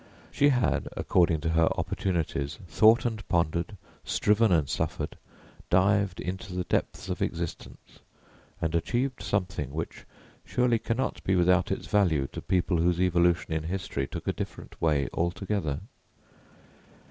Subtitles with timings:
[0.31, 5.15] She had, according to her opportunities, thought and pondered, striven and suffered,
[5.69, 7.99] dived into the depths of existence,
[8.59, 10.05] and achieved something which
[10.43, 14.81] surely cannot be without its value to people whose evolution in history took a different
[14.81, 15.81] way altogether.